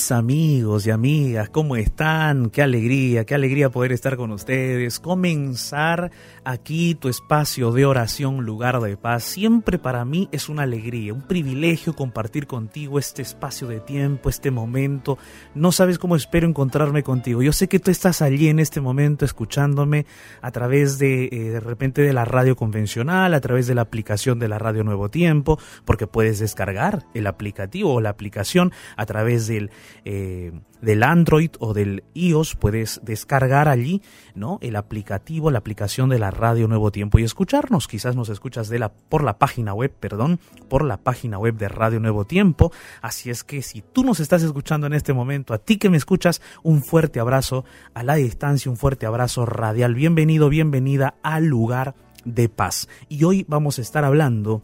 [0.00, 2.48] mis amigos y amigas, ¿cómo están?
[2.48, 4.98] Qué alegría, qué alegría poder estar con ustedes.
[4.98, 6.10] Comenzar
[6.44, 9.24] aquí tu espacio de oración, lugar de paz.
[9.24, 14.50] Siempre para mí es una alegría, un privilegio compartir contigo este espacio de tiempo, este
[14.50, 15.18] momento.
[15.54, 17.42] No sabes cómo espero encontrarme contigo.
[17.42, 20.06] Yo sé que tú estás allí en este momento escuchándome
[20.40, 24.38] a través de, eh, de repente de la radio convencional, a través de la aplicación
[24.38, 29.46] de la radio Nuevo Tiempo, porque puedes descargar el aplicativo o la aplicación a través
[29.46, 29.70] del,
[30.04, 34.02] eh, del Android o del iOS, puedes descargar allí
[34.34, 34.58] ¿no?
[34.62, 37.88] el aplicativo, la aplicación de la radio Nuevo Tiempo y escucharnos.
[37.88, 41.68] Quizás nos escuchas de la, por la página web, perdón, por la página web de
[41.68, 42.72] Radio Nuevo Tiempo.
[43.02, 45.96] Así es que si tú nos estás escuchando en este momento, a ti que me
[45.96, 47.64] escuchas, un fuerte abrazo
[47.94, 49.94] a la distancia, un fuerte abrazo radial.
[49.94, 52.88] Bienvenido, bienvenida al lugar de paz.
[53.08, 54.62] Y hoy vamos a estar hablando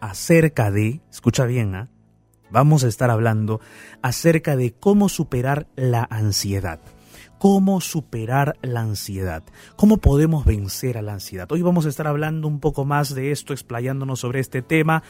[0.00, 1.88] acerca de, escucha bien, ¿ah?
[2.50, 3.60] Vamos a estar hablando
[4.02, 6.80] acerca de cómo superar la ansiedad.
[7.38, 9.42] Cómo superar la ansiedad.
[9.76, 11.50] Cómo podemos vencer a la ansiedad.
[11.52, 15.02] Hoy vamos a estar hablando un poco más de esto, explayándonos sobre este tema.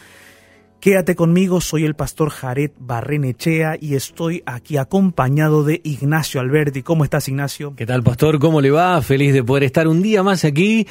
[0.80, 6.82] Quédate conmigo, soy el pastor Jared Barrenechea y estoy aquí acompañado de Ignacio Alberti.
[6.82, 7.74] ¿Cómo estás, Ignacio?
[7.74, 8.38] ¿Qué tal, pastor?
[8.38, 9.00] ¿Cómo le va?
[9.02, 10.86] Feliz de poder estar un día más aquí,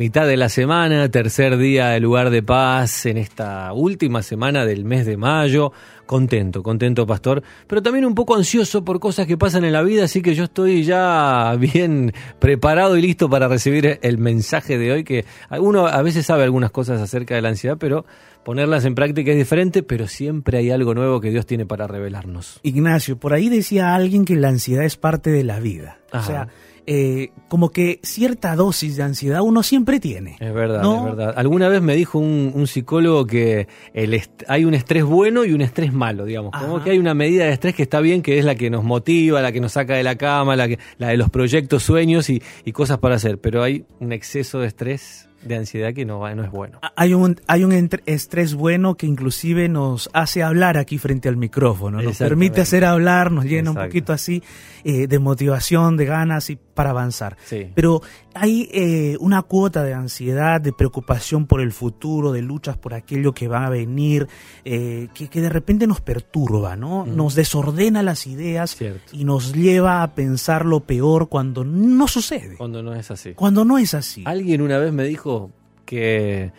[0.00, 4.86] mitad de la semana, tercer día de lugar de paz en esta última semana del
[4.86, 5.72] mes de mayo.
[6.06, 10.04] Contento, contento, pastor, pero también un poco ansioso por cosas que pasan en la vida,
[10.04, 15.04] así que yo estoy ya bien preparado y listo para recibir el mensaje de hoy,
[15.04, 15.26] que
[15.58, 18.06] uno a veces sabe algunas cosas acerca de la ansiedad, pero
[18.42, 22.58] ponerlas en práctica es diferente, pero siempre hay algo nuevo que Dios tiene para revelarnos.
[22.62, 25.98] Ignacio, por ahí decía alguien que la ansiedad es parte de la vida.
[26.12, 26.48] O sea,
[26.86, 30.36] eh, como que cierta dosis de ansiedad uno siempre tiene.
[30.40, 31.34] Es verdad, es verdad.
[31.36, 35.92] Alguna vez me dijo un, psicólogo que el hay un estrés bueno y un estrés
[35.92, 36.52] malo, digamos.
[36.52, 38.84] Como que hay una medida de estrés que está bien, que es la que nos
[38.84, 42.30] motiva, la que nos saca de la cama, la, que, la de los proyectos, sueños
[42.30, 43.38] y, y cosas para hacer.
[43.38, 46.78] Pero hay un exceso de estrés de ansiedad que no, no es bueno.
[46.96, 52.02] Hay un, hay un estrés bueno que inclusive nos hace hablar aquí frente al micrófono,
[52.02, 54.42] nos permite hacer hablar, nos llena un poquito así
[54.84, 57.36] eh, de motivación, de ganas y para avanzar.
[57.74, 58.00] Pero
[58.32, 63.34] hay eh, una cuota de ansiedad, de preocupación por el futuro, de luchas por aquello
[63.34, 64.28] que va a venir,
[64.64, 67.04] eh, que, que, de repente nos perturba, ¿no?
[67.04, 68.78] Nos desordena las ideas
[69.12, 72.56] y nos lleva a pensar lo peor cuando no sucede.
[72.56, 73.34] Cuando no es así.
[73.34, 74.22] Cuando no es así.
[74.24, 75.50] Alguien una vez me dijo
[75.84, 76.50] que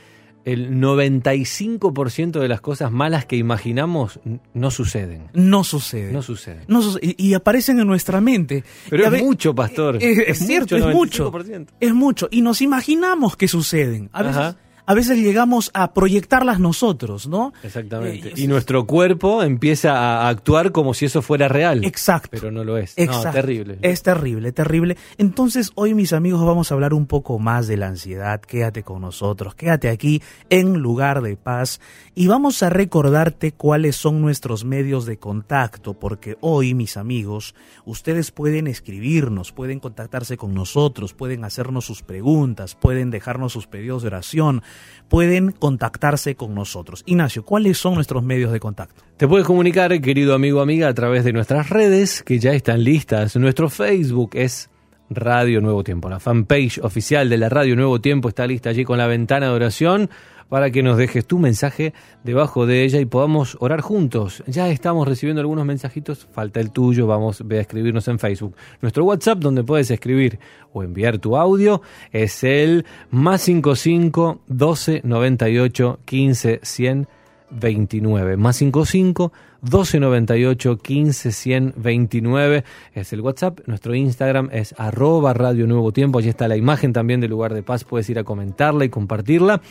[0.45, 4.19] el 95% de las cosas malas que imaginamos
[4.53, 5.29] no suceden.
[5.33, 6.13] No suceden.
[6.13, 6.65] No suceden.
[7.01, 8.63] y, aparecen en nuestra mente.
[8.89, 9.97] Pero es mucho, pastor.
[10.01, 11.31] Es, cierto, es mucho.
[11.79, 12.27] Es mucho.
[12.31, 14.09] Y nos imaginamos que suceden.
[14.13, 14.55] A veces,
[14.91, 17.53] a veces llegamos a proyectarlas nosotros, ¿no?
[17.63, 18.27] Exactamente.
[18.27, 21.85] Eh, y nuestro cuerpo empieza a actuar como si eso fuera real.
[21.85, 22.27] Exacto.
[22.33, 22.93] Pero no lo es.
[22.97, 23.27] Exacto.
[23.27, 23.77] No, terrible.
[23.83, 24.97] Es terrible, terrible.
[25.17, 28.41] Entonces, hoy, mis amigos, vamos a hablar un poco más de la ansiedad.
[28.41, 31.79] Quédate con nosotros, quédate aquí en lugar de paz
[32.13, 37.55] y vamos a recordarte cuáles son nuestros medios de contacto, porque hoy, mis amigos,
[37.85, 44.01] ustedes pueden escribirnos, pueden contactarse con nosotros, pueden hacernos sus preguntas, pueden dejarnos sus pedidos
[44.01, 44.63] de oración,
[45.07, 47.03] pueden contactarse con nosotros.
[47.05, 49.03] Ignacio, ¿cuáles son nuestros medios de contacto?
[49.17, 53.35] Te puedes comunicar, querido amigo amiga, a través de nuestras redes que ya están listas.
[53.35, 54.69] Nuestro Facebook es
[55.09, 56.09] Radio Nuevo Tiempo.
[56.09, 59.53] La fanpage oficial de la Radio Nuevo Tiempo está lista allí con la ventana de
[59.53, 60.09] oración
[60.51, 61.93] para que nos dejes tu mensaje
[62.25, 64.43] debajo de ella y podamos orar juntos.
[64.47, 68.57] Ya estamos recibiendo algunos mensajitos, falta el tuyo, vamos a escribirnos en Facebook.
[68.81, 70.39] Nuestro WhatsApp donde puedes escribir
[70.73, 71.81] o enviar tu audio
[72.11, 77.07] es el más 55 12 98 15 100
[77.51, 79.31] 29 más 55
[79.61, 82.63] 1298 15 100 29
[82.93, 83.59] es el WhatsApp.
[83.67, 86.19] Nuestro Instagram es arroba Radio Nuevo Tiempo.
[86.19, 87.83] Allí está la imagen también del lugar de paz.
[87.83, 89.61] Puedes ir a comentarla y compartirla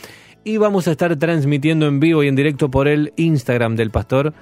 [0.45, 4.35] y vamos a estar transmitiendo en vivo y en directo por el Instagram del pastor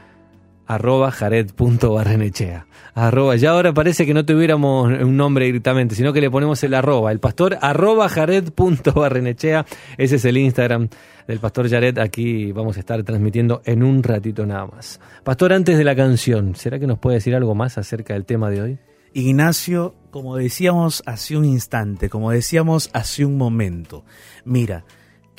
[0.66, 2.66] arroba jared.barrenechea.
[2.94, 6.74] Arroba, ya ahora parece que no tuviéramos un nombre directamente, sino que le ponemos el
[6.74, 9.64] arroba, el pastor arroba jared.barrenechea.
[9.96, 10.88] Ese es el Instagram
[11.26, 11.98] del pastor Jared.
[11.98, 15.00] Aquí vamos a estar transmitiendo en un ratito nada más.
[15.24, 18.50] Pastor, antes de la canción, ¿será que nos puede decir algo más acerca del tema
[18.50, 18.78] de hoy?
[19.14, 24.04] Ignacio, como decíamos hace un instante, como decíamos hace un momento,
[24.44, 24.84] mira,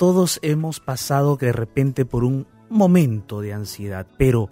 [0.00, 4.48] todos hemos pasado de repente por un momento de ansiedad, pero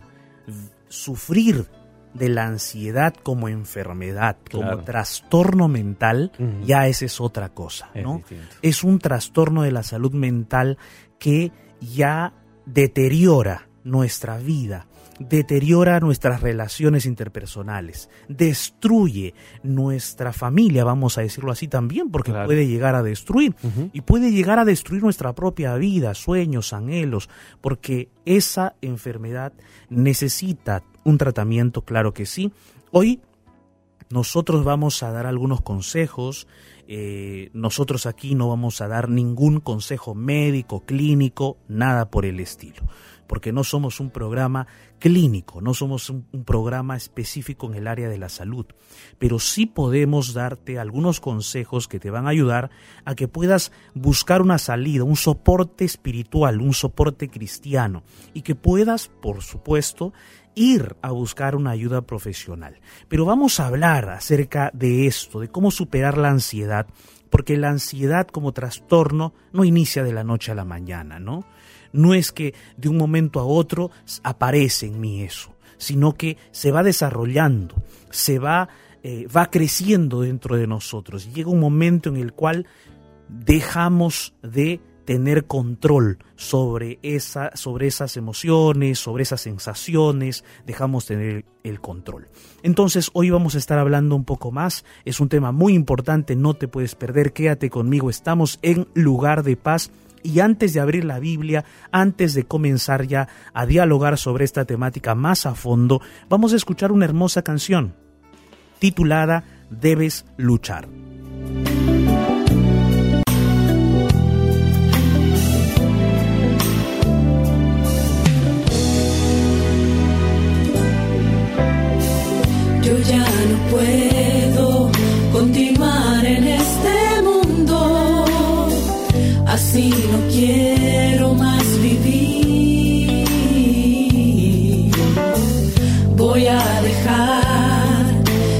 [0.91, 1.71] sufrir
[2.13, 6.33] de la ansiedad como enfermedad, como trastorno mental,
[6.67, 8.23] ya esa es otra cosa, ¿no?
[8.61, 10.77] Es, un trastorno de la salud mental
[11.19, 12.35] que ya
[12.67, 14.87] deteriora nuestra vida,
[15.19, 22.95] deteriora nuestras relaciones interpersonales, destruye nuestra familia, vamos a decirlo así también, porque puede llegar
[22.95, 23.55] a destruir.
[23.93, 27.29] Y puede llegar a destruir nuestra propia vida, sueños, anhelos,
[27.61, 29.53] porque esa enfermedad
[29.89, 32.53] necesita un tratamiento, claro que sí.
[32.91, 33.21] Hoy
[34.11, 36.47] nosotros vamos a dar algunos consejos,
[36.87, 42.83] eh, nosotros aquí no vamos a dar ningún consejo médico, clínico, nada por el estilo
[43.29, 44.67] porque no somos un programa
[44.99, 48.67] clínico, no somos un, programa específico en el área de la salud,
[49.19, 52.71] pero sí podemos darte algunos consejos que te van a ayudar
[53.05, 58.03] a que puedas buscar una salida, un soporte espiritual, un soporte cristiano,
[58.35, 60.13] y que puedas, por supuesto,
[60.55, 62.81] ir a buscar una ayuda profesional.
[63.09, 66.87] Pero vamos a hablar acerca de esto, de cómo superar la ansiedad,
[67.31, 71.45] porque la ansiedad como trastorno no inicia de la noche a la mañana, ¿no?
[71.93, 73.91] No es que de un momento a otro
[74.23, 78.69] aparece en mí eso, sino que se va desarrollando, se va,
[79.03, 81.33] eh, va creciendo dentro de nosotros.
[81.33, 82.67] Llega un momento en el cual
[83.29, 91.81] dejamos de tener control sobre, esa, sobre esas emociones, sobre esas sensaciones, dejamos tener el
[91.81, 92.29] control.
[92.63, 96.53] Entonces hoy vamos a estar hablando un poco más, es un tema muy importante, no
[96.53, 99.91] te puedes perder, quédate conmigo, estamos en lugar de paz
[100.23, 105.15] y antes de abrir la Biblia, antes de comenzar ya a dialogar sobre esta temática
[105.15, 107.95] más a fondo, vamos a escuchar una hermosa canción
[108.79, 110.89] titulada Debes luchar.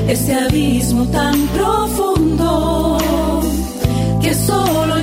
[0.09, 2.99] Ese abismo tan profundo
[4.23, 4.98] que solo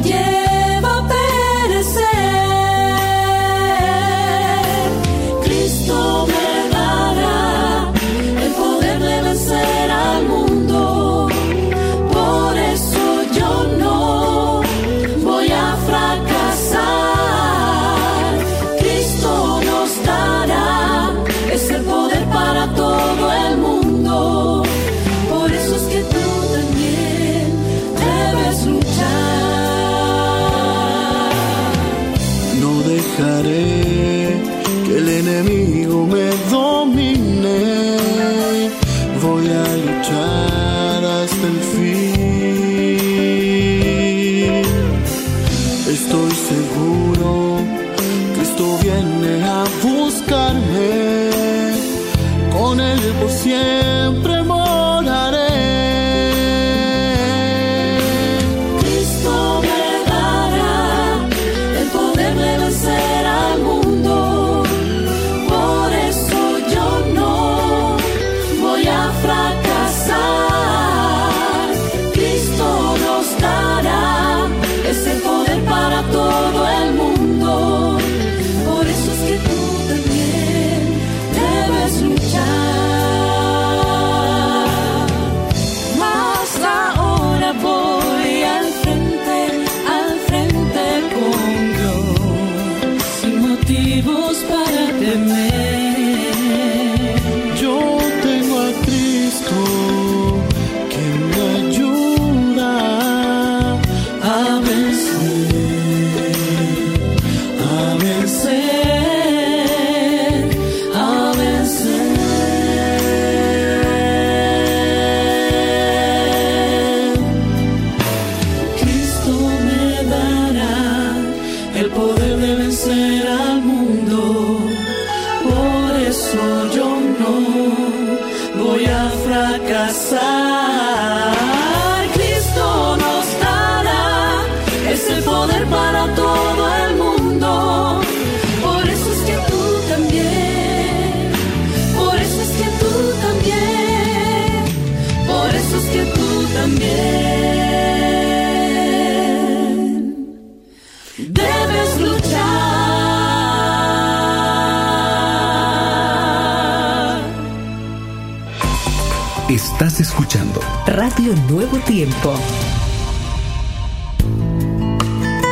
[159.55, 162.37] Estás escuchando Radio Nuevo Tiempo.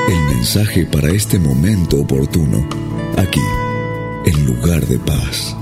[0.10, 2.68] el mensaje para este momento oportuno,
[3.16, 3.40] aquí,
[4.26, 5.56] en lugar de paz.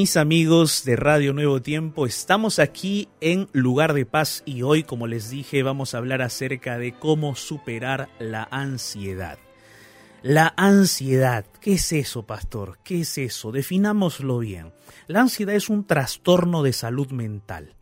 [0.00, 2.06] Mis amigos de Radio Nuevo Tiempo?
[2.06, 6.78] Estamos aquí en Lugar de Paz y hoy, como les dije, vamos a hablar acerca
[6.78, 9.38] de cómo superar la ansiedad.
[10.22, 12.78] La ansiedad, ¿qué es eso, pastor?
[12.82, 13.52] ¿Qué es eso?
[13.52, 14.72] Definámoslo bien.
[15.06, 17.76] La ansiedad es un trastorno de salud mental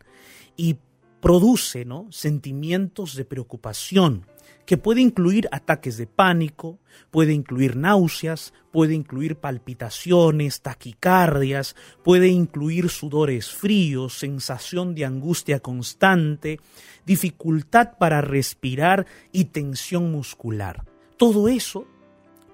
[0.57, 0.75] y
[1.21, 2.07] produce ¿no?
[2.11, 4.25] sentimientos de preocupación,
[4.69, 6.77] que puede incluir ataques de pánico,
[7.09, 16.59] puede incluir náuseas, puede incluir palpitaciones, taquicardias, puede incluir sudores fríos, sensación de angustia constante,
[17.03, 20.85] dificultad para respirar y tensión muscular.
[21.17, 21.87] Todo eso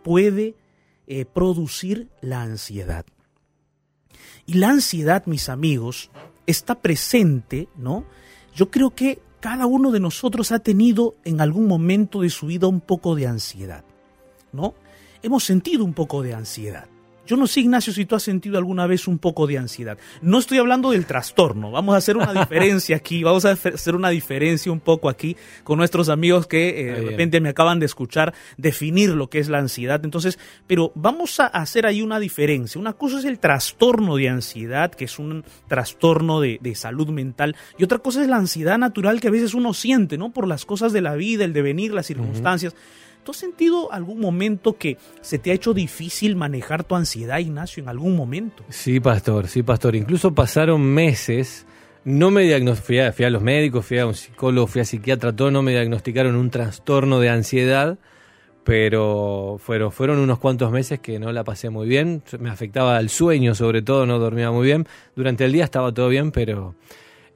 [0.02, 0.56] puede
[1.08, 3.06] eh, producir la ansiedad.
[4.46, 6.12] Y la ansiedad, mis amigos,
[6.48, 8.06] está presente, ¿no?
[8.56, 12.66] Yo creo que cada uno de nosotros ha tenido en algún momento de su vida
[12.66, 13.84] un poco de ansiedad,
[14.52, 14.74] ¿no?
[15.22, 16.88] Hemos sentido un poco de ansiedad.
[17.26, 19.98] Yo no sé, Ignacio, si tú has sentido alguna vez un poco de ansiedad.
[20.22, 24.10] No estoy hablando del trastorno, vamos a hacer una diferencia aquí, vamos a hacer una
[24.10, 28.34] diferencia un poco aquí con nuestros amigos que eh, de repente me acaban de escuchar
[28.58, 30.04] definir lo que es la ansiedad.
[30.04, 32.80] Entonces, pero vamos a hacer ahí una diferencia.
[32.80, 37.56] Una cosa es el trastorno de ansiedad, que es un trastorno de, de salud mental,
[37.78, 40.32] y otra cosa es la ansiedad natural que a veces uno siente, ¿no?
[40.32, 42.76] Por las cosas de la vida, el devenir, las circunstancias.
[43.26, 47.82] ¿Tú has sentido algún momento que se te ha hecho difícil manejar tu ansiedad, Ignacio,
[47.82, 48.64] en algún momento?
[48.70, 49.96] Sí, pastor, sí, pastor.
[49.96, 51.66] Incluso pasaron meses,
[52.04, 55.50] no me diagnosticaron, fui, a los médicos, fui a un psicólogo, fui a psiquiatra, todo
[55.50, 57.98] no me diagnosticaron un trastorno de ansiedad,
[58.64, 63.10] pero fueron, fueron unos cuantos meses que no la pasé muy bien, me afectaba el
[63.10, 64.88] sueño sobre todo, no dormía muy bien.
[65.16, 66.76] Durante el día estaba todo bien, pero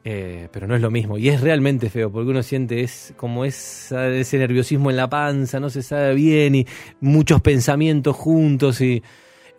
[0.03, 1.17] eh, pero no es lo mismo.
[1.17, 5.59] Y es realmente feo, porque uno siente es como es, ese nerviosismo en la panza,
[5.59, 6.67] no se sabe bien, y
[7.01, 9.03] muchos pensamientos juntos, y,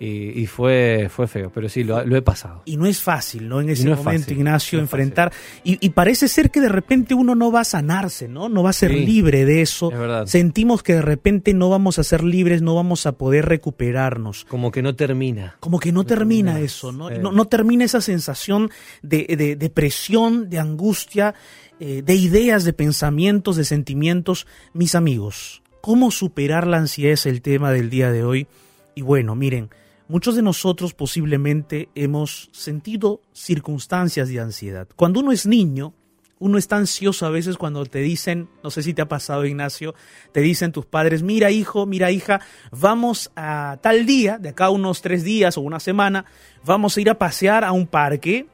[0.02, 2.62] y, y fue, fue feo, pero sí, lo, lo, he pasado.
[2.64, 3.60] Y no es fácil, ¿no?
[3.60, 5.30] En ese no momento, fácil, Ignacio, no enfrentar.
[5.62, 8.48] Y, y, parece ser que de repente uno no va a sanarse, ¿no?
[8.48, 9.92] No va a ser sí, libre de eso.
[10.24, 14.46] Sentimos que de repente no vamos a ser libres, no vamos a poder recuperarnos.
[14.46, 15.56] Como que no termina.
[15.60, 17.10] Como que no, termina, termina, eso, ¿no?
[17.10, 17.18] Eh.
[17.18, 17.30] ¿no?
[17.30, 18.70] No, termina esa sensación
[19.02, 21.34] de, de, de presión, de angustia,
[21.78, 24.46] eh, de ideas, de pensamientos, de sentimientos.
[24.72, 28.46] Mis amigos, ¿cómo superar la ansiedad es el tema del día de hoy?
[28.94, 29.68] Y bueno, miren,
[30.10, 34.88] Muchos de nosotros posiblemente hemos sentido circunstancias de ansiedad.
[34.96, 35.94] Cuando uno es niño,
[36.40, 39.94] uno está ansioso a veces cuando te dicen, no sé si te ha pasado Ignacio,
[40.32, 42.40] te dicen tus padres, mira hijo, mira hija,
[42.72, 46.24] vamos a tal día, de acá unos tres días o una semana,
[46.64, 48.48] vamos a ir a pasear a un parque.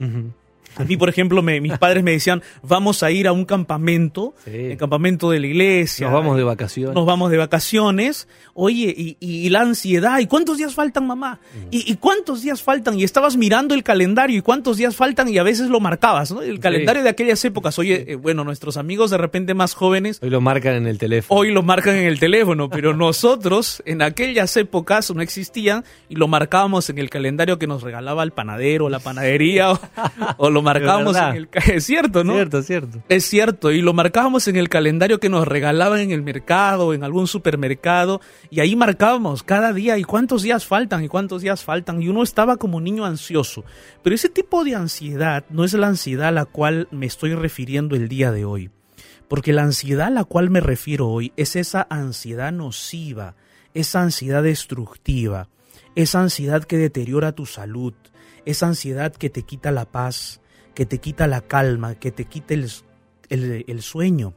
[0.77, 4.35] A mí, por ejemplo, me, mis padres me decían, vamos a ir a un campamento,
[4.45, 4.51] sí.
[4.51, 6.07] el campamento de la iglesia.
[6.07, 6.95] Nos vamos de vacaciones.
[6.95, 8.29] Nos vamos de vacaciones.
[8.55, 11.41] Oye, y, y la ansiedad, ¿y cuántos días faltan, mamá?
[11.55, 11.69] Mm.
[11.71, 12.99] ¿Y, ¿Y, cuántos días faltan?
[12.99, 15.29] Y estabas mirando el calendario, ¿y cuántos días faltan?
[15.29, 16.43] Y a veces lo marcabas, ¿no?
[16.43, 17.05] El calendario sí.
[17.05, 17.79] de aquellas épocas.
[17.79, 18.13] Oye, sí.
[18.13, 20.19] eh, bueno, nuestros amigos de repente más jóvenes.
[20.23, 21.41] Hoy lo marcan en el teléfono.
[21.41, 26.29] Hoy lo marcan en el teléfono, pero nosotros en aquellas épocas no existían y lo
[26.29, 29.81] marcábamos en el calendario que nos regalaba el panadero, la panadería, o,
[30.37, 32.35] o lo marcábamos en el es cierto, ¿no?
[32.35, 33.03] Cierto, cierto.
[33.09, 37.05] Es cierto, y lo marcábamos en el calendario que nos regalaban en el mercado, en
[37.05, 42.03] algún supermercado, y ahí marcábamos cada día y cuántos días faltan y cuántos días faltan,
[42.03, 43.65] y uno estaba como niño ansioso.
[44.03, 47.97] Pero ese tipo de ansiedad no es la ansiedad a la cual me estoy refiriendo
[47.97, 48.71] el día de hoy.
[49.29, 53.35] Porque la ansiedad a la cual me refiero hoy es esa ansiedad nociva,
[53.75, 55.49] esa ansiedad destructiva,
[55.97, 57.95] esa ansiedad que deteriora tu salud,
[58.45, 60.41] esa ansiedad que te quita la paz,
[60.77, 62.71] que te quita la calma, que te quita el,
[63.31, 64.35] el, sueño.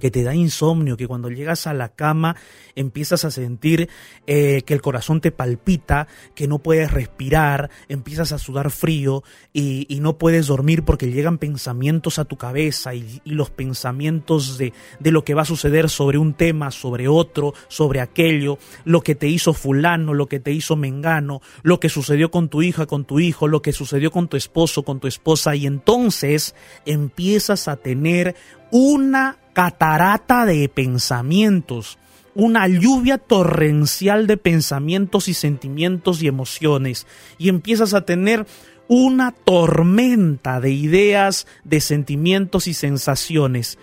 [0.00, 2.36] Que te da insomnio, que cuando llegas a la cama
[2.74, 3.88] empiezas a sentir
[4.26, 9.86] eh, que el corazón te palpita, que no puedes respirar, empiezas a sudar frío y,
[10.00, 15.10] no puedes dormir porque llegan pensamientos a tu cabeza y, y, los pensamientos de, de
[15.10, 19.28] lo que va a suceder sobre un tema, sobre otro, sobre aquello, lo que te
[19.28, 23.20] hizo fulano, lo que te hizo mengano, lo que sucedió con tu hija, con tu
[23.20, 26.54] hijo, lo que sucedió con tu esposo, con tu esposa y entonces
[26.86, 28.34] empiezas a tener
[28.70, 31.98] una catarata de pensamientos,
[32.34, 37.06] una lluvia torrencial de pensamientos y sentimientos y emociones,
[37.38, 38.46] y empiezas a tener
[38.88, 43.78] una tormenta de ideas, de sentimientos y sensaciones.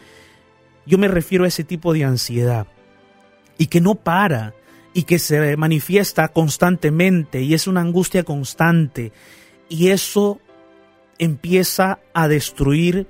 [0.85, 2.67] Yo me refiero a ese tipo de ansiedad,
[3.57, 4.53] y que no para,
[4.93, 9.11] y que se manifiesta constantemente, y es una angustia constante,
[9.69, 10.39] y eso
[11.19, 13.07] empieza a destruir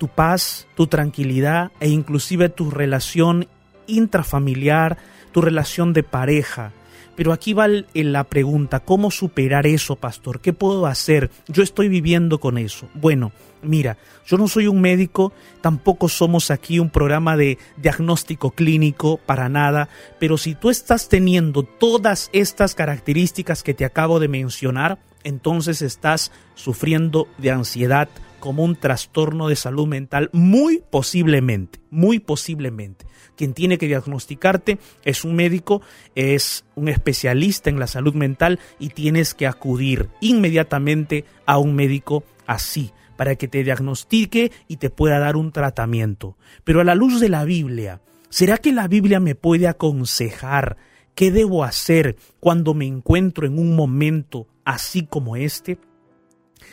[0.00, 3.46] tu paz, tu tranquilidad e inclusive tu relación
[3.86, 4.96] intrafamiliar,
[5.30, 6.72] tu relación de pareja.
[7.16, 10.40] Pero aquí va la pregunta, ¿cómo superar eso, pastor?
[10.40, 11.30] ¿Qué puedo hacer?
[11.48, 12.88] Yo estoy viviendo con eso.
[12.94, 13.30] Bueno,
[13.62, 19.50] mira, yo no soy un médico, tampoco somos aquí un programa de diagnóstico clínico para
[19.50, 25.82] nada, pero si tú estás teniendo todas estas características que te acabo de mencionar, entonces
[25.82, 28.08] estás sufriendo de ansiedad
[28.40, 33.06] como un trastorno de salud mental muy posiblemente, muy posiblemente.
[33.36, 35.82] Quien tiene que diagnosticarte es un médico,
[36.14, 42.24] es un especialista en la salud mental y tienes que acudir inmediatamente a un médico
[42.46, 46.36] así para que te diagnostique y te pueda dar un tratamiento.
[46.64, 48.00] Pero a la luz de la Biblia,
[48.30, 50.78] ¿será que la Biblia me puede aconsejar
[51.14, 55.78] qué debo hacer cuando me encuentro en un momento así como este?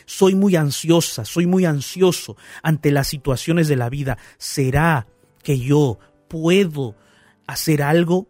[0.08, 4.16] Soy muy ansiosa, soy muy ansioso ante las situaciones de la vida.
[4.38, 5.06] ¿Será
[5.42, 6.96] que yo puedo
[7.46, 8.26] hacer algo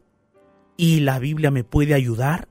[0.77, 2.49] y la Biblia me puede ayudar?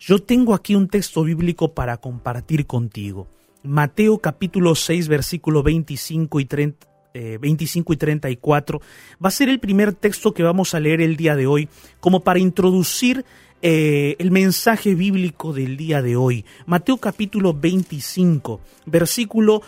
[0.00, 3.28] Yo tengo aquí un texto bíblico para compartir contigo.
[3.62, 8.80] Mateo capítulo 6 versículo 25 y 30, eh, 25 y 34
[9.24, 11.68] va a ser el primer texto que vamos a leer el día de hoy
[12.00, 13.24] como para introducir
[13.62, 16.44] eh, el mensaje bíblico del día de hoy.
[16.66, 19.62] Mateo capítulo 25 versículo,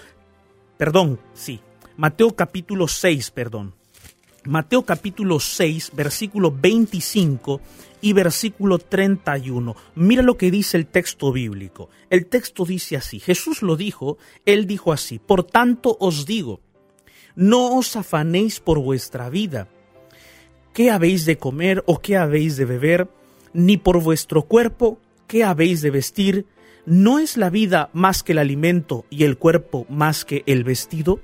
[0.76, 1.60] perdón, sí,
[1.96, 3.74] Mateo capítulo 6, perdón.
[4.44, 7.60] Mateo capítulo 6, versículo 25
[8.00, 9.76] y versículo 31.
[9.96, 11.90] Mira lo que dice el texto bíblico.
[12.08, 16.60] El texto dice así, Jesús lo dijo, él dijo así, por tanto os digo,
[17.34, 19.68] no os afanéis por vuestra vida,
[20.72, 23.08] qué habéis de comer o qué habéis de beber,
[23.52, 26.46] ni por vuestro cuerpo, qué habéis de vestir,
[26.86, 31.20] ¿no es la vida más que el alimento y el cuerpo más que el vestido?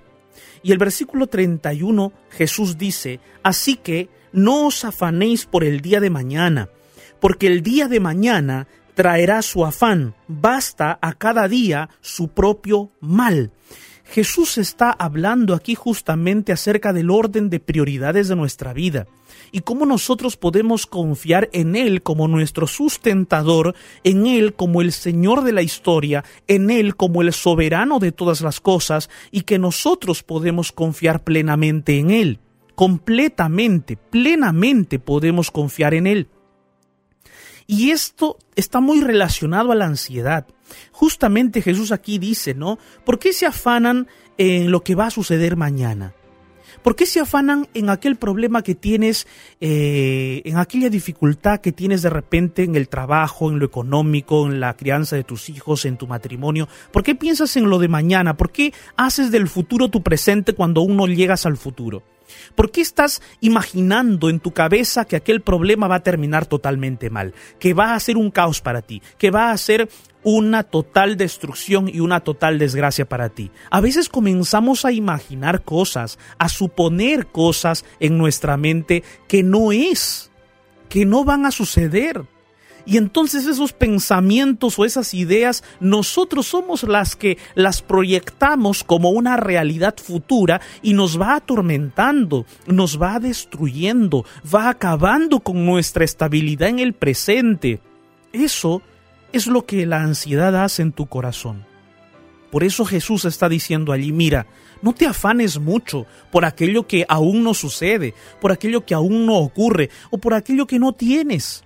[0.63, 6.11] Y el versículo 31 Jesús dice, así que no os afanéis por el día de
[6.11, 6.69] mañana,
[7.21, 13.53] porque el día de mañana traerá su afán, basta a cada día su propio mal.
[14.05, 19.07] Jesús está hablando aquí justamente acerca del orden de prioridades de nuestra vida
[19.53, 25.43] y cómo nosotros podemos confiar en Él como nuestro sustentador, en Él como el Señor
[25.43, 30.23] de la historia, en Él como el soberano de todas las cosas y que nosotros
[30.23, 32.41] podemos confiar plenamente en Él.
[32.75, 36.29] Completamente, plenamente podemos confiar en Él.
[37.67, 40.47] Y esto está muy relacionado a la ansiedad.
[40.93, 42.79] Justamente Jesús aquí dice, ¿no?
[43.05, 44.07] ¿Por qué se afanan
[44.39, 46.15] en lo que va a suceder mañana?
[46.87, 49.27] ¿Por qué se afanan en aquel problema que tienes,
[49.61, 54.61] eh, en aquella dificultad que tienes de repente en el trabajo, en lo económico, en
[54.61, 56.69] la crianza de tus hijos, en tu matrimonio?
[56.93, 58.37] ¿Por qué piensas en lo de mañana?
[58.37, 62.05] ¿Por qué haces del futuro tu presente cuando aún no llegas al futuro?
[62.55, 67.35] ¿Por qué estás imaginando en tu cabeza que aquel problema va a terminar totalmente mal?
[67.59, 69.89] Que va a ser un caos para ti, que va a ser
[70.23, 73.53] una total destrucción y una total desgracia para ti.
[73.71, 80.33] A veces comenzamos a imaginar cosas, a suponer cosas en nuestra mente que no es,
[80.89, 82.25] que no van a suceder.
[82.87, 89.37] Y entonces esos pensamientos o esas ideas, nosotros somos las que las proyectamos como una
[89.37, 96.79] realidad futura y nos va atormentando, nos va destruyendo, va acabando con nuestra estabilidad en
[96.79, 97.81] el presente.
[98.33, 98.83] Eso
[99.33, 101.67] es lo que la ansiedad hace en tu corazón.
[102.53, 104.47] Por eso Jesús está diciendo allí, mira,
[104.81, 109.39] no te afanes mucho por aquello que aún no sucede, por aquello que aún no
[109.39, 111.66] ocurre o por aquello que no tienes.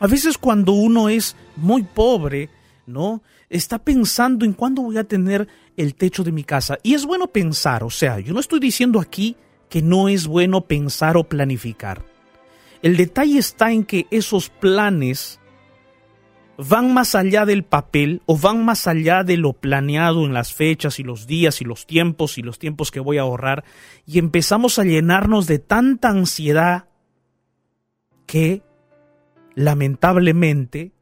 [0.00, 2.50] A veces cuando uno es muy pobre,
[2.86, 3.22] ¿no?
[3.50, 6.78] Está pensando en cuándo voy a tener el techo de mi casa.
[6.82, 9.36] Y es bueno pensar, o sea, yo no estoy diciendo aquí
[9.68, 12.04] que no es bueno pensar o planificar.
[12.82, 15.40] El detalle está en que esos planes
[16.58, 20.98] van más allá del papel o van más allá de lo planeado en las fechas
[20.98, 23.64] y los días y los tiempos y los tiempos que voy a ahorrar
[24.06, 26.86] y empezamos a llenarnos de tanta ansiedad
[28.26, 28.62] que
[29.58, 30.92] lamentablemente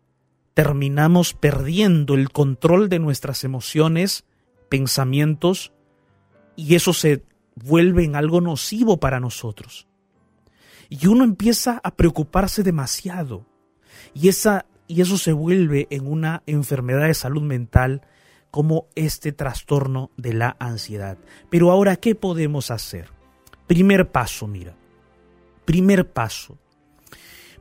[0.55, 4.25] terminamos perdiendo el control de nuestras emociones,
[4.71, 5.75] pensamientos,
[6.57, 7.23] y eso se
[7.55, 9.87] vuelve en algo nocivo para nosotros.
[10.89, 13.45] Y uno empieza a preocuparse demasiado,
[14.15, 18.01] y, esa, y eso se vuelve en una enfermedad de salud mental
[18.51, 21.19] como este trastorno de la ansiedad.
[21.51, 23.11] Pero ahora, ¿qué podemos hacer?
[23.67, 24.75] Primer paso, mira.
[25.67, 26.57] Primer paso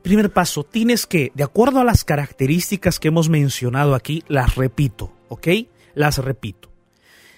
[0.06, 5.12] Primer paso, tienes que, de acuerdo a las características que hemos mencionado aquí, las repito,
[5.26, 5.48] ¿ok?
[5.96, 6.70] Las repito.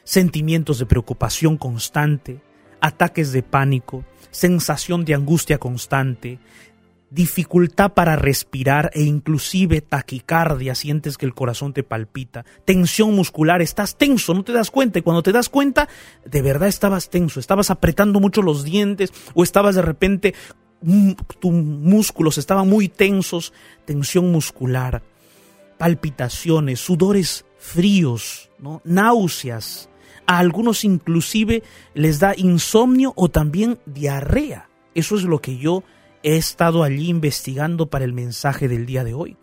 [0.05, 2.43] Sentimientos de preocupación constante,
[2.83, 6.41] ataques de pánico, sensación de angustia constante,
[7.09, 13.97] dificultad para respirar e inclusive taquicardia, sientes que el corazón te palpita, tensión muscular, estás
[13.97, 15.89] tenso, no te das cuenta y cuando te das cuenta,
[16.27, 20.35] de verdad estabas tenso, estabas apretando mucho los dientes o estabas de repente,
[21.41, 23.53] tus músculos estaban muy tensos,
[23.85, 25.03] tensión muscular,
[25.77, 28.81] palpitaciones, sudores fríos, ¿no?
[28.85, 29.89] náuseas,
[30.27, 31.63] a algunos inclusive
[31.95, 34.69] les da insomnio o también diarrea.
[34.95, 35.85] Eso es lo que yo
[36.23, 39.37] he estado allí investigando para el mensaje del día de hoy.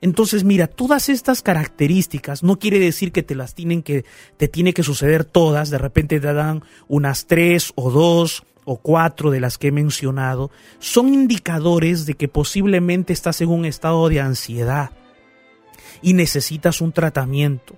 [0.00, 4.04] Entonces, mira, todas estas características no quiere decir que te las tienen que,
[4.36, 9.30] te tiene que suceder todas, de repente te dan unas tres o dos o cuatro
[9.30, 14.20] de las que he mencionado, son indicadores de que posiblemente estás en un estado de
[14.20, 14.90] ansiedad
[16.02, 17.76] y necesitas un tratamiento.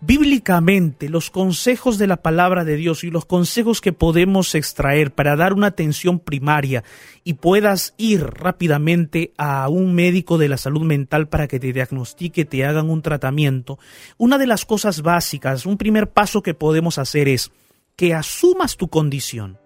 [0.00, 5.36] Bíblicamente, los consejos de la palabra de Dios y los consejos que podemos extraer para
[5.36, 6.84] dar una atención primaria
[7.24, 12.44] y puedas ir rápidamente a un médico de la salud mental para que te diagnostique,
[12.44, 13.78] te hagan un tratamiento,
[14.18, 17.50] una de las cosas básicas, un primer paso que podemos hacer es
[17.96, 19.58] que asumas tu condición.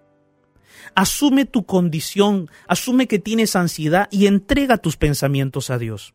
[0.95, 6.13] Asume tu condición, asume que tienes ansiedad y entrega tus pensamientos a Dios.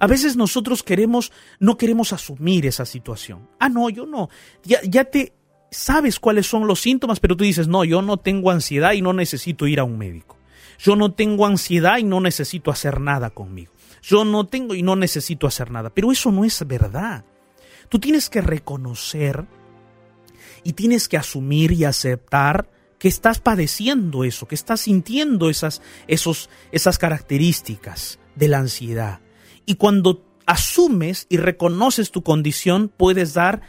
[0.00, 3.48] A veces nosotros queremos, no queremos asumir esa situación.
[3.58, 4.28] Ah, no, yo no.
[4.64, 5.34] Ya, ya te
[5.70, 9.12] sabes cuáles son los síntomas, pero tú dices, no, yo no tengo ansiedad y no
[9.12, 10.36] necesito ir a un médico.
[10.78, 13.72] Yo no tengo ansiedad y no necesito hacer nada conmigo.
[14.02, 15.90] Yo no tengo y no necesito hacer nada.
[15.90, 17.24] Pero eso no es verdad.
[17.88, 19.46] Tú tienes que reconocer
[20.62, 26.50] y tienes que asumir y aceptar que estás padeciendo eso, que estás sintiendo esas, esos,
[26.72, 29.20] esas características de la ansiedad.
[29.66, 33.62] Y cuando asumes y reconoces tu condición, puedes dar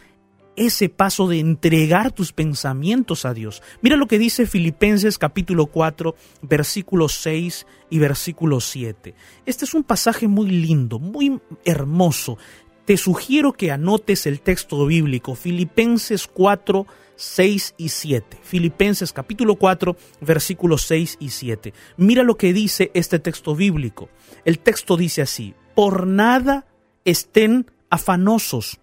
[0.56, 3.64] ese paso de entregar tus pensamientos a Dios.
[3.82, 9.16] Mira lo que dice Filipenses capítulo 4, versículo 6 y versículo 7.
[9.46, 12.38] Este es un pasaje muy lindo, muy hermoso.
[12.84, 16.86] Te sugiero que anotes el texto bíblico, Filipenses 4,
[17.20, 18.40] 6 y 7.
[18.42, 21.74] Filipenses capítulo 4, versículos 6 y 7.
[21.98, 24.08] Mira lo que dice este texto bíblico.
[24.46, 26.66] El texto dice así, por nada
[27.04, 28.80] estén afanosos,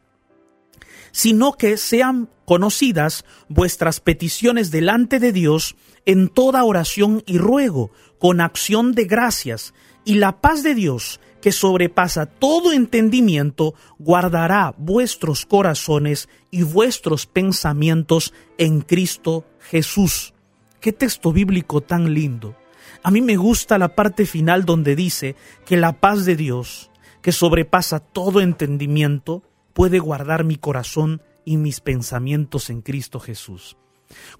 [1.12, 8.42] sino que sean conocidas vuestras peticiones delante de Dios en toda oración y ruego, con
[8.42, 9.72] acción de gracias,
[10.04, 18.34] y la paz de Dios, que sobrepasa todo entendimiento, guardará vuestros corazones y vuestros pensamientos
[18.58, 20.34] en Cristo Jesús.
[20.80, 22.56] Qué texto bíblico tan lindo.
[23.04, 26.90] A mí me gusta la parte final donde dice que la paz de Dios,
[27.22, 33.76] que sobrepasa todo entendimiento, puede guardar mi corazón y mis pensamientos en Cristo Jesús.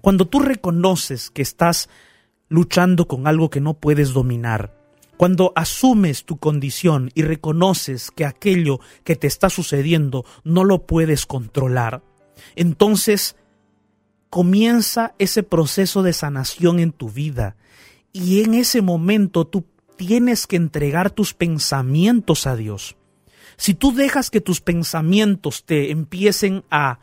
[0.01, 1.87] Cuando tú reconoces que estás
[2.49, 4.76] luchando con algo que no puedes dominar,
[5.17, 11.25] cuando asumes tu condición y reconoces que aquello que te está sucediendo no lo puedes
[11.25, 12.03] controlar,
[12.55, 13.35] entonces
[14.29, 17.55] comienza ese proceso de sanación en tu vida
[18.13, 22.95] y en ese momento tú tienes que entregar tus pensamientos a Dios.
[23.57, 26.99] Si tú dejas que tus pensamientos te empiecen a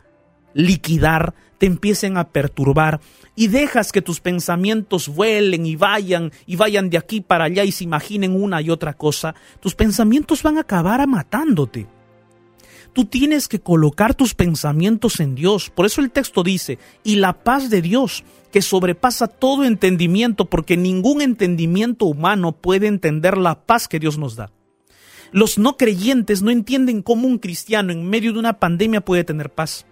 [0.53, 2.99] liquidar, te empiecen a perturbar
[3.35, 7.71] y dejas que tus pensamientos vuelen y vayan y vayan de aquí para allá y
[7.71, 11.87] se imaginen una y otra cosa, tus pensamientos van a acabar matándote.
[12.93, 15.69] Tú tienes que colocar tus pensamientos en Dios.
[15.69, 20.77] Por eso el texto dice, y la paz de Dios, que sobrepasa todo entendimiento, porque
[20.77, 24.53] ningún entendimiento humano puede entender la paz que Dios nos da.
[25.33, 29.49] Los no creyentes no entienden cómo un cristiano en medio de una pandemia puede tener
[29.49, 29.85] paz.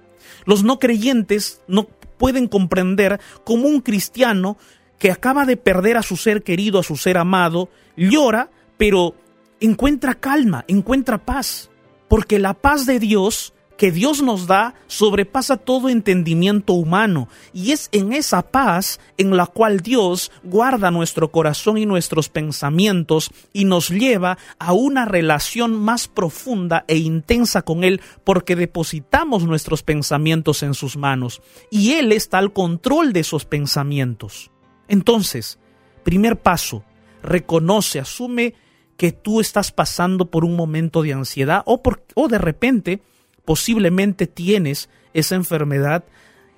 [0.46, 1.84] Los no creyentes no
[2.18, 4.58] pueden comprender cómo un cristiano
[5.00, 9.16] que acaba de perder a su ser querido, a su ser amado, llora, pero
[9.60, 11.70] encuentra calma, encuentra paz
[12.14, 17.90] porque la paz de Dios que Dios nos da sobrepasa todo entendimiento humano y es
[17.92, 23.90] en esa paz en la cual Dios guarda nuestro corazón y nuestros pensamientos y nos
[23.90, 30.76] lleva a una relación más profunda e intensa con Él porque depositamos nuestros pensamientos en
[30.76, 34.50] sus manos y Él está al control de esos pensamientos.
[34.88, 35.60] Entonces,
[36.06, 36.86] primer paso,
[37.22, 38.54] reconoce, asume
[38.96, 43.02] que tú estás pasando por un momento de ansiedad o, por, o de repente
[43.46, 46.06] posiblemente tienes esa enfermedad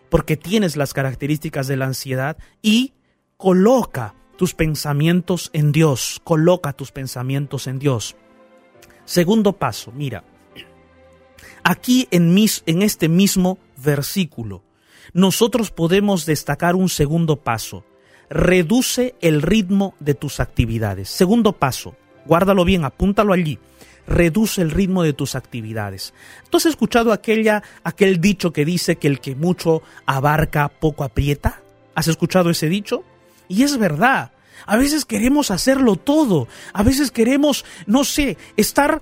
[0.09, 2.93] porque tienes las características de la ansiedad y
[3.37, 8.15] coloca tus pensamientos en Dios, coloca tus pensamientos en Dios.
[9.05, 10.23] Segundo paso, mira,
[11.63, 14.63] aquí en, mis, en este mismo versículo,
[15.13, 17.85] nosotros podemos destacar un segundo paso,
[18.29, 21.09] reduce el ritmo de tus actividades.
[21.09, 21.95] Segundo paso,
[22.25, 23.59] guárdalo bien, apúntalo allí.
[24.07, 26.13] Reduce el ritmo de tus actividades.
[26.49, 31.61] ¿Tú has escuchado aquella, aquel dicho que dice que el que mucho abarca, poco aprieta?
[31.95, 33.03] ¿Has escuchado ese dicho?
[33.47, 34.31] Y es verdad.
[34.65, 36.47] A veces queremos hacerlo todo.
[36.73, 39.01] A veces queremos, no sé, estar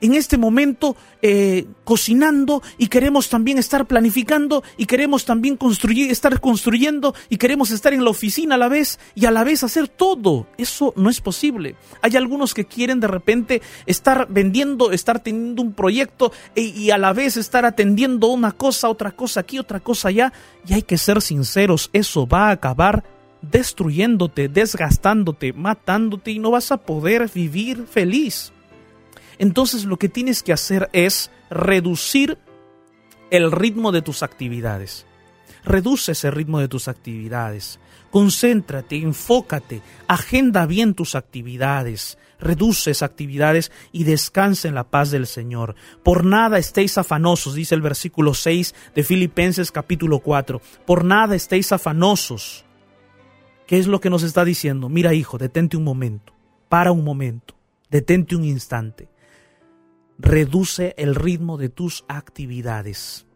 [0.00, 6.40] en este momento eh, cocinando y queremos también estar planificando y queremos también construir, estar
[6.40, 9.88] construyendo y queremos estar en la oficina a la vez y a la vez hacer
[9.88, 10.46] todo.
[10.58, 11.76] Eso no es posible.
[12.02, 16.98] Hay algunos que quieren de repente estar vendiendo, estar teniendo un proyecto e- y a
[16.98, 20.32] la vez estar atendiendo una cosa, otra cosa aquí, otra cosa allá.
[20.66, 23.04] Y hay que ser sinceros, eso va a acabar
[23.42, 28.52] destruyéndote, desgastándote, matándote y no vas a poder vivir feliz.
[29.40, 32.36] Entonces lo que tienes que hacer es reducir
[33.30, 35.06] el ritmo de tus actividades.
[35.64, 37.80] Reduce ese ritmo de tus actividades.
[38.10, 42.18] Concéntrate, enfócate, agenda bien tus actividades.
[42.38, 45.74] Reduce esas actividades y descansa en la paz del Señor.
[46.02, 50.60] Por nada estéis afanosos, dice el versículo 6 de Filipenses capítulo 4.
[50.84, 52.66] Por nada estéis afanosos.
[53.66, 54.90] ¿Qué es lo que nos está diciendo?
[54.90, 56.34] Mira, hijo, detente un momento.
[56.68, 57.54] Para un momento.
[57.88, 59.08] Detente un instante
[60.20, 63.26] reduce el ritmo de tus actividades.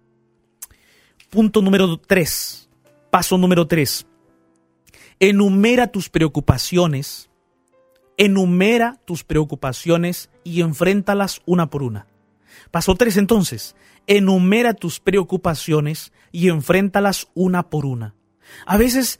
[1.31, 2.69] Punto número 3.
[3.11, 4.07] Paso número 3.
[5.19, 7.31] Enumera tus preocupaciones.
[8.17, 12.07] Enumera tus preocupaciones y enfréntalas una por una.
[12.71, 13.75] Paso 3 entonces.
[14.07, 18.15] Enumera tus preocupaciones y enfréntalas una por una.
[18.67, 19.19] A veces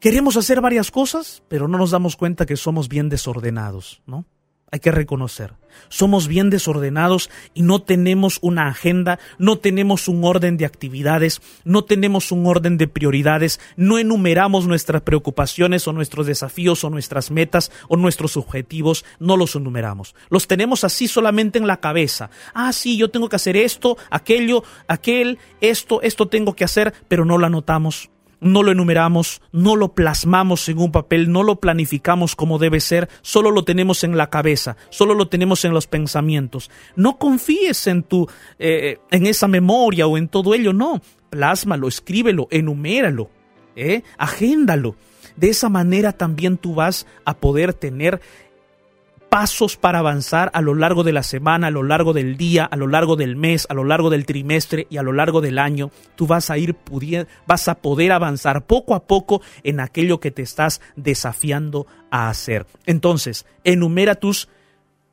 [0.00, 4.24] queremos hacer varias cosas, pero no nos damos cuenta que somos bien desordenados, ¿no?
[4.70, 5.54] Hay que reconocer.
[5.88, 11.84] Somos bien desordenados y no tenemos una agenda, no tenemos un orden de actividades, no
[11.84, 17.72] tenemos un orden de prioridades, no enumeramos nuestras preocupaciones o nuestros desafíos o nuestras metas
[17.88, 20.14] o nuestros objetivos, no los enumeramos.
[20.28, 22.30] Los tenemos así solamente en la cabeza.
[22.54, 27.24] Ah, sí, yo tengo que hacer esto, aquello, aquel, esto, esto tengo que hacer, pero
[27.24, 32.36] no lo anotamos no lo enumeramos, no lo plasmamos en un papel, no lo planificamos
[32.36, 36.70] como debe ser, solo lo tenemos en la cabeza, solo lo tenemos en los pensamientos.
[36.96, 41.00] No confíes en tu, eh, en esa memoria o en todo ello, no.
[41.30, 43.30] Plásmalo, escríbelo, enuméralo,
[43.76, 44.02] ¿eh?
[44.18, 44.96] agéndalo.
[45.36, 48.20] De esa manera también tú vas a poder tener
[49.30, 52.76] pasos para avanzar a lo largo de la semana, a lo largo del día, a
[52.76, 55.90] lo largo del mes, a lo largo del trimestre y a lo largo del año.
[56.16, 56.76] Tú vas a ir
[57.46, 62.66] vas a poder avanzar poco a poco en aquello que te estás desafiando a hacer.
[62.86, 64.48] Entonces, enumera tus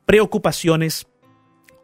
[0.04, 1.06] preocupaciones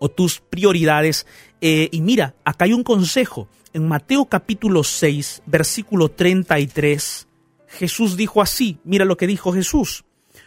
[0.01, 1.27] o tus prioridades.
[1.61, 3.49] eh, y mira, acá hay un consejo.
[3.73, 7.29] En Mateo capítulo 6, versículo 33,
[7.69, 10.05] Jesús dijo así, mira lo que dijo Jesús.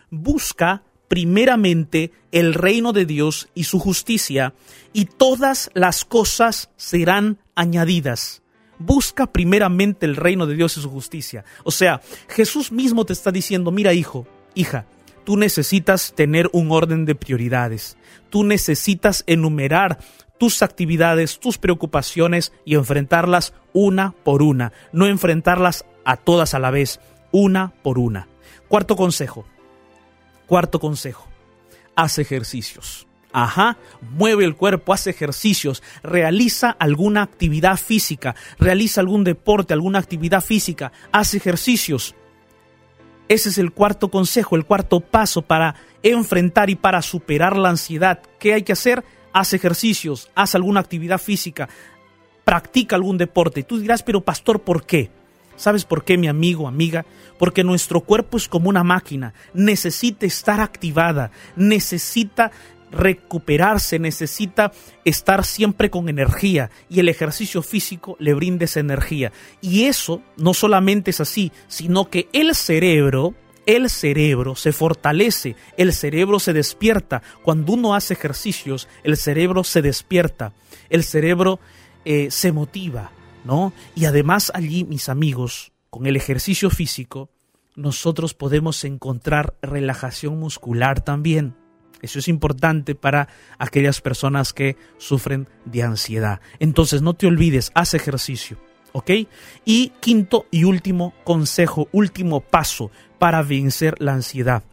[0.10, 4.54] Busca primeramente el reino de Dios y su justicia,
[4.94, 8.42] y todas las cosas serán añadidas.
[8.80, 11.44] Busca primeramente el reino de Dios y su justicia.
[11.64, 14.86] O sea, Jesús mismo te está diciendo, mira hijo, hija,
[15.24, 17.98] tú necesitas tener un orden de prioridades.
[18.30, 19.98] Tú necesitas enumerar
[20.38, 24.74] tus actividades, tus preocupaciones y enfrentarlas una por una.
[24.92, 27.00] No enfrentarlas a todas a la vez,
[27.32, 28.28] una por una.
[28.68, 29.46] Cuarto consejo,
[30.48, 31.28] Cuarto consejo,
[31.96, 33.06] haz ejercicios.
[33.34, 40.42] Ajá, mueve el cuerpo, haz ejercicios, realiza alguna actividad física, realiza algún deporte, alguna actividad
[40.42, 42.16] física, haz ejercicios.
[43.28, 48.22] Ese es el cuarto consejo, el cuarto paso para enfrentar y para superar la ansiedad.
[48.40, 49.04] ¿Qué hay que hacer?
[49.34, 51.68] Haz ejercicios, haz alguna actividad física,
[52.46, 53.64] practica algún deporte.
[53.64, 55.12] Tú dirás, pero pastor, ¿por qué?
[55.58, 57.06] ¿Sabes por qué, mi amigo, amiga?
[57.38, 62.52] Porque nuestro cuerpo es como una máquina, necesita estar activada, necesita
[62.92, 64.72] recuperarse, necesita
[65.04, 66.70] estar siempre con energía.
[66.90, 69.32] Y el ejercicio físico le brinda esa energía.
[69.62, 73.34] Y eso no solamente es así, sino que el cerebro,
[73.66, 77.22] el cerebro se fortalece, el cerebro se despierta.
[77.44, 80.54] Cuando uno hace ejercicios, el cerebro se despierta,
[80.90, 81.60] el cerebro
[82.06, 83.12] eh, se motiva,
[83.96, 87.30] Y además allí, mis amigos, con el ejercicio físico,
[87.76, 91.56] nosotros podemos encontrar relajación muscular también.
[92.02, 96.42] Eso es importante para aquellas personas que sufren de ansiedad.
[96.60, 98.58] Entonces, no te olvides, haz ejercicio,
[98.92, 99.12] ¿ok?
[99.66, 104.64] Y quinto y último consejo, último paso para vencer la ansiedad.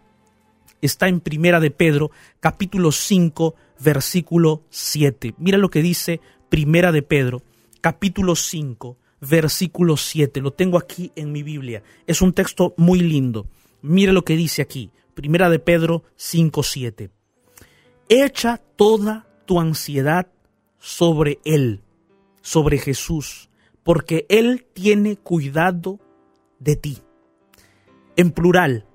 [0.83, 2.11] Está en Primera de Pedro,
[2.41, 5.35] capítulo 5, versículo 7.
[5.39, 7.43] Mira lo que dice Primera de Pedro,
[7.85, 10.41] capítulo 5, versículo 7.
[10.41, 11.83] Lo tengo aquí en mi Biblia.
[12.07, 13.47] Es un texto muy lindo.
[13.83, 14.91] Mire lo que dice aquí.
[15.13, 17.11] Primera de Pedro 5, 7.
[18.09, 20.29] Echa toda tu ansiedad
[20.79, 21.83] sobre Él,
[22.41, 23.51] sobre Jesús,
[23.83, 26.01] porque Él tiene cuidado
[26.61, 27.03] de ti.
[28.17, 28.87] En plural,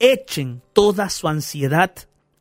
[0.00, 1.94] echen toda su ansiedad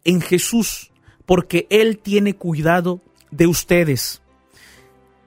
[0.04, 0.92] en Jesús,
[1.28, 4.21] porque Él tiene cuidado de ustedes.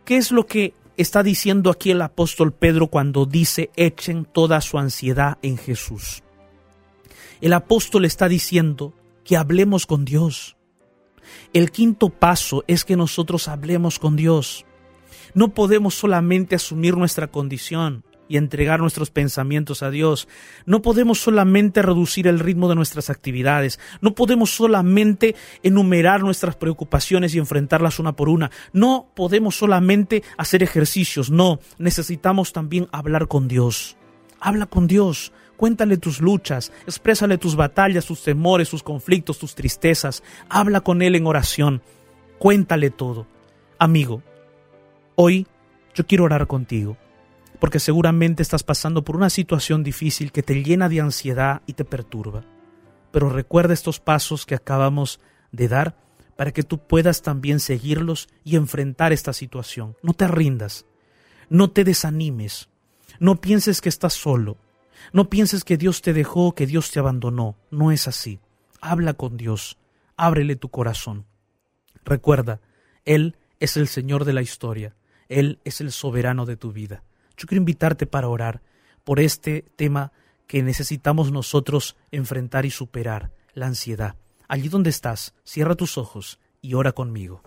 [0.04, 4.78] ¿Qué es lo que está diciendo aquí el apóstol Pedro cuando dice echen toda su
[4.78, 6.22] ansiedad en Jesús?
[7.40, 8.92] El apóstol está diciendo
[9.24, 10.56] que hablemos con Dios.
[11.54, 14.66] El quinto paso es que nosotros hablemos con Dios.
[15.32, 20.28] No podemos solamente asumir nuestra condición y entregar nuestros pensamientos a Dios.
[20.66, 23.78] No podemos solamente reducir el ritmo de nuestras actividades.
[24.00, 28.50] No podemos solamente enumerar nuestras preocupaciones y enfrentarlas una por una.
[28.72, 31.30] No podemos solamente hacer ejercicios.
[31.30, 33.96] No, necesitamos también hablar con Dios.
[34.40, 35.32] Habla con Dios.
[35.56, 40.22] Cuéntale tus luchas, exprésale tus batallas, tus temores, tus conflictos, tus tristezas.
[40.48, 41.80] Habla con Él en oración.
[42.38, 43.28] Cuéntale todo.
[43.78, 44.22] Amigo,
[45.14, 45.46] hoy
[45.94, 46.96] yo quiero orar contigo
[47.60, 51.84] porque seguramente estás pasando por una situación difícil que te llena de ansiedad y te
[51.84, 52.44] perturba.
[53.10, 55.20] Pero recuerda estos pasos que acabamos
[55.52, 55.96] de dar
[56.36, 59.96] para que tú puedas también seguirlos y enfrentar esta situación.
[60.02, 60.86] No te rindas,
[61.48, 62.68] no te desanimes,
[63.20, 64.58] no pienses que estás solo,
[65.12, 67.56] no pienses que Dios te dejó, que Dios te abandonó.
[67.70, 68.40] No es así.
[68.80, 69.78] Habla con Dios,
[70.16, 71.26] ábrele tu corazón.
[72.04, 72.60] Recuerda,
[73.04, 74.94] Él es el Señor de la historia,
[75.28, 77.02] Él es el soberano de tu vida.
[77.36, 78.62] Yo quiero invitarte para orar
[79.04, 80.12] por este tema
[80.46, 84.16] que necesitamos nosotros enfrentar y superar, la ansiedad.
[84.48, 87.42] Allí donde estás, cierra tus ojos y ora conmigo.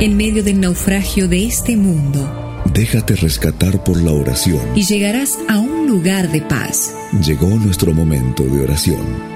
[0.00, 2.38] En medio del naufragio de este mundo,
[2.72, 4.60] Déjate rescatar por la oración.
[4.76, 6.94] y llegarás a un lugar de paz.
[7.24, 9.32] Llegó nuestro momento de oración.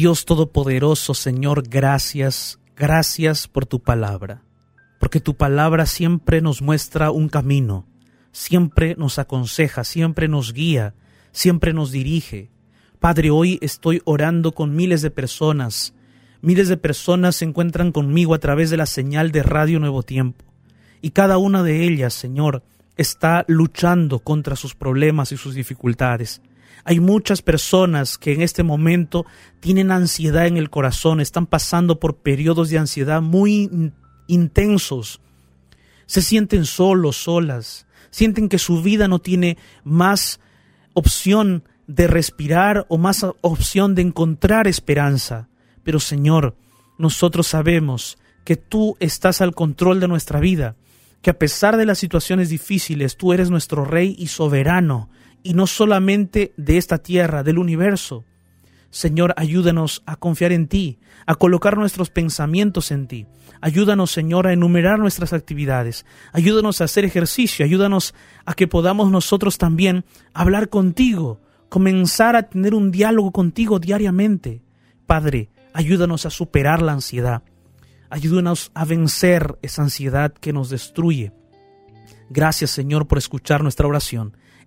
[0.00, 4.42] Dios Todopoderoso, Señor, gracias, gracias por tu palabra,
[4.98, 7.86] porque tu palabra siempre nos muestra un camino,
[8.32, 10.94] siempre nos aconseja, siempre nos guía,
[11.32, 12.50] siempre nos dirige.
[12.98, 15.92] Padre, hoy estoy orando con miles de personas,
[16.40, 20.46] miles de personas se encuentran conmigo a través de la señal de Radio Nuevo Tiempo,
[21.02, 22.62] y cada una de ellas, Señor,
[22.96, 26.40] está luchando contra sus problemas y sus dificultades.
[26.84, 29.26] Hay muchas personas que en este momento
[29.60, 33.92] tienen ansiedad en el corazón, están pasando por periodos de ansiedad muy in-
[34.28, 35.20] intensos.
[36.06, 40.40] Se sienten solos, solas, sienten que su vida no tiene más
[40.94, 45.48] opción de respirar o más opción de encontrar esperanza.
[45.82, 46.56] Pero Señor,
[46.98, 50.76] nosotros sabemos que tú estás al control de nuestra vida,
[51.22, 55.10] que a pesar de las situaciones difíciles, tú eres nuestro Rey y soberano,
[55.42, 58.24] y no solamente de esta tierra, del universo.
[58.90, 63.26] Señor, ayúdanos a confiar en ti, a colocar nuestros pensamientos en ti.
[63.60, 66.06] Ayúdanos, Señor, a enumerar nuestras actividades.
[66.32, 67.64] Ayúdanos a hacer ejercicio.
[67.64, 68.14] Ayúdanos
[68.46, 74.62] a que podamos nosotros también hablar contigo, comenzar a tener un diálogo contigo diariamente.
[75.06, 77.42] Padre, ayúdanos a superar la ansiedad.
[78.08, 81.32] Ayúdanos a vencer esa ansiedad que nos destruye.
[82.28, 84.36] Gracias, Señor, por escuchar nuestra oración.